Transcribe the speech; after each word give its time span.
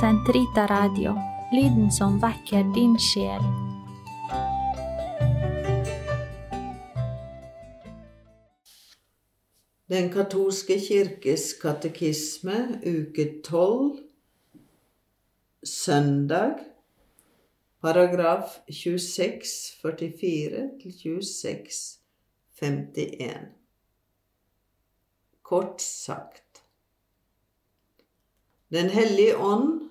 Sentrita 0.00 0.66
Radio, 0.66 1.12
lyden 1.52 1.92
som 1.92 2.16
vekker 2.18 2.64
din 2.74 2.96
sjel. 2.98 3.44
Den 9.86 10.08
katolske 10.10 10.80
kirkes 10.82 11.52
katekisme, 11.62 12.80
uke 12.82 13.28
12, 13.46 14.00
søndag, 15.62 16.58
paragraf 17.78 18.58
26, 18.66 19.78
44 19.82 20.66
til 20.82 20.98
26, 20.98 22.02
51. 22.58 23.46
Kort 25.42 25.82
sagt 25.82 26.64
Den 28.74 28.90
hellige 28.90 29.38
ånd, 29.38 29.83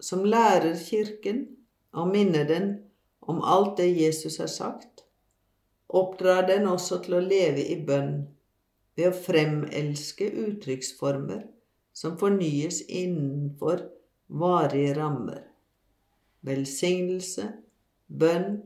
som 0.00 0.24
lærer 0.24 0.74
Kirken 0.80 1.44
og 1.92 2.10
minner 2.12 2.44
den 2.48 2.72
om 3.20 3.42
alt 3.44 3.76
det 3.78 3.90
Jesus 3.94 4.38
har 4.38 4.50
sagt, 4.50 5.04
oppdrar 5.88 6.46
den 6.48 6.66
også 6.70 7.00
til 7.04 7.18
å 7.18 7.24
leve 7.24 7.64
i 7.66 7.76
bønn 7.86 8.14
ved 8.96 9.10
å 9.10 9.16
fremelske 9.16 10.30
uttrykksformer 10.46 11.44
som 11.92 12.16
fornyes 12.18 12.82
innenfor 12.86 13.84
varige 14.30 14.94
rammer. 14.98 15.42
Velsignelse, 16.46 17.50
bønn, 18.06 18.62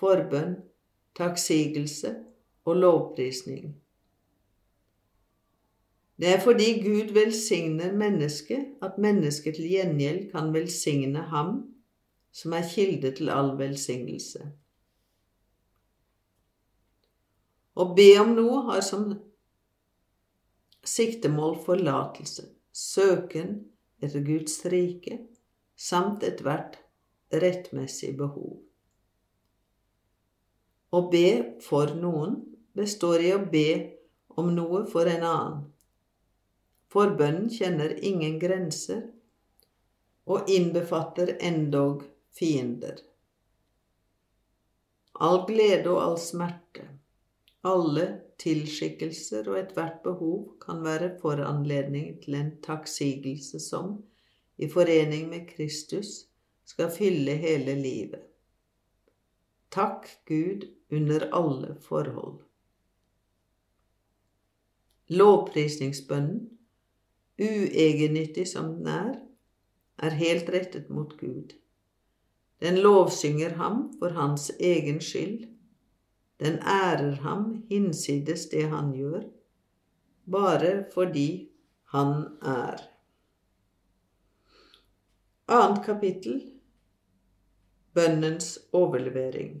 forbønn, 0.00 0.56
takksigelse 1.18 2.14
og 2.64 2.80
lovprisning. 2.80 3.74
Det 6.20 6.28
er 6.28 6.40
fordi 6.44 6.82
Gud 6.84 7.14
velsigner 7.16 7.94
mennesket, 7.96 8.74
at 8.82 8.98
mennesket 9.00 9.56
til 9.56 9.70
gjengjeld 9.72 10.26
kan 10.34 10.52
velsigne 10.52 11.22
ham, 11.32 11.54
som 12.32 12.52
er 12.52 12.66
kilde 12.68 13.14
til 13.16 13.32
all 13.32 13.54
velsignelse. 13.58 14.50
Å 17.80 17.86
be 17.96 18.10
om 18.20 18.34
noe 18.36 18.60
har 18.68 18.84
som 18.84 19.08
siktemål 20.84 21.56
forlatelse, 21.64 22.50
søken 22.72 23.56
etter 24.04 24.20
Guds 24.26 24.58
rike 24.68 25.22
samt 25.80 26.26
ethvert 26.28 26.76
rettmessig 27.32 28.12
behov. 28.20 28.58
Å 30.92 31.00
be 31.08 31.26
for 31.64 31.96
noen 31.96 32.40
består 32.76 33.24
i 33.24 33.32
å 33.32 33.40
be 33.40 33.68
om 34.36 34.50
noe 34.52 34.84
for 34.90 35.08
en 35.08 35.24
annen. 35.24 35.60
Forbønnen 36.90 37.46
kjenner 37.54 37.92
ingen 38.02 38.38
grenser 38.42 39.04
og 40.30 40.50
innbefatter 40.50 41.36
endog 41.40 42.02
fiender. 42.34 42.98
All 45.20 45.44
glede 45.46 45.90
og 45.92 46.00
all 46.02 46.18
smerte, 46.18 46.86
alle 47.66 48.06
tilskikkelser 48.40 49.48
og 49.52 49.58
ethvert 49.60 50.00
behov 50.02 50.56
kan 50.62 50.80
være 50.84 51.12
foranledning 51.20 52.16
til 52.24 52.38
en 52.38 52.54
takksigelse 52.64 53.60
som, 53.60 53.98
i 54.56 54.68
forening 54.68 55.28
med 55.28 55.46
Kristus, 55.54 56.24
skal 56.64 56.90
fylle 56.94 57.34
hele 57.40 57.74
livet. 57.74 58.22
Takk 59.70 60.08
Gud 60.26 60.66
under 60.90 61.28
alle 61.36 61.76
forhold. 61.84 62.40
Lovprisningsbønnen, 65.08 66.48
uegennyttig 67.38 68.48
som 68.48 68.74
den 68.78 68.88
er, 68.90 69.14
er 70.00 70.16
helt 70.16 70.48
rettet 70.50 70.90
mot 70.90 71.16
Gud. 71.20 71.54
Den 72.60 72.80
lovsynger 72.80 73.56
ham 73.56 73.92
for 73.98 74.16
hans 74.16 74.50
egen 74.60 75.00
skyld. 75.00 75.46
Den 76.40 76.58
ærer 76.58 77.20
ham 77.24 77.64
hinsides 77.68 78.48
det 78.52 78.68
han 78.68 78.92
gjør, 78.96 79.22
bare 80.30 80.84
fordi 80.94 81.50
han 81.92 82.24
er. 82.42 82.80
Annet 85.48 85.84
kapittel 85.84 86.40
Bønnens 87.94 88.58
overlevering. 88.72 89.56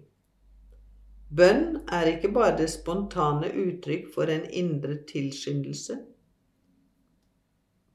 Bønn 1.36 1.80
er 1.90 2.12
ikke 2.12 2.30
bare 2.34 2.56
det 2.58 2.68
spontane 2.70 3.50
uttrykk 3.64 4.06
for 4.14 4.30
en 4.30 4.44
indre 4.50 5.00
tilskyndelse. 5.08 5.96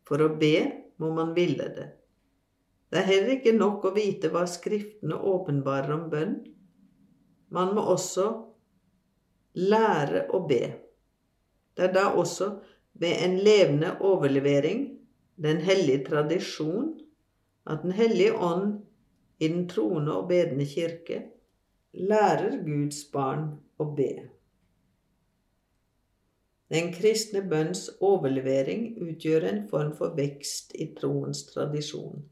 For 0.06 0.22
å 0.22 0.32
be 0.40 0.56
må 1.02 1.12
man 1.16 1.34
ville 1.36 1.70
det. 1.76 1.88
Det 2.92 3.02
er 3.02 3.10
heller 3.10 3.34
ikke 3.36 3.56
nok 3.58 3.88
å 3.90 3.94
vite 3.96 4.30
hva 4.32 4.46
Skriftene 4.48 5.18
åpenbarer 5.18 5.96
om 5.96 6.06
bønn. 6.12 6.36
Man 7.54 7.74
må 7.76 7.84
også 7.96 8.28
lære 9.58 10.28
å 10.36 10.44
be. 10.48 10.62
Det 11.76 11.90
er 11.90 11.96
da 11.96 12.06
også 12.16 12.52
ved 13.02 13.24
en 13.26 13.40
levende 13.44 13.96
overlevering, 14.00 14.86
den 15.36 15.60
hellige 15.66 16.06
tradisjon, 16.12 16.94
at 17.66 17.82
Den 17.82 17.92
hellige 17.92 18.38
ånd 18.38 18.86
i 19.40 19.48
den 19.48 19.68
troende 19.68 20.14
og 20.14 20.28
bedende 20.30 20.68
kirke 20.70 21.24
lærer 21.98 22.60
Guds 22.64 23.02
barn 23.12 23.48
å 23.82 23.88
be. 23.98 24.30
Den 26.74 26.90
kristne 26.94 27.44
bønns 27.46 27.88
overlevering 28.02 28.96
utgjør 29.06 29.46
en 29.52 29.60
form 29.70 29.92
for 29.98 30.16
vekst 30.18 30.74
i 30.82 30.90
troens 30.98 31.44
tradisjon. 31.52 32.24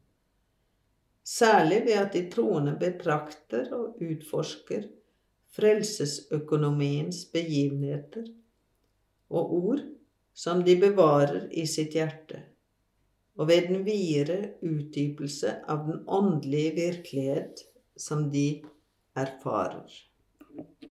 Særlig 1.24 1.84
ved 1.86 1.98
at 2.00 2.12
de 2.12 2.24
troende 2.30 2.74
betrakter 2.80 3.70
og 3.72 4.02
utforsker 4.02 4.88
frelsesøkonomiens 5.54 7.24
begivenheter 7.32 8.26
og 9.30 9.54
ord 9.54 9.84
som 10.34 10.64
de 10.66 10.74
bevarer 10.82 11.46
i 11.54 11.64
sitt 11.70 11.94
hjerte, 11.94 12.40
og 13.38 13.48
ved 13.48 13.70
den 13.70 13.84
videre 13.86 14.56
utdypelse 14.66 15.60
av 15.70 15.86
den 15.86 16.02
åndelige 16.10 16.74
virkelighet 16.80 17.62
som 17.96 18.26
de 18.34 18.64
erfarer. 19.14 19.86